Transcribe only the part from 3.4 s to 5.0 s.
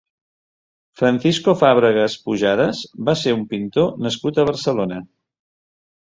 pintor nascut a Barcelona.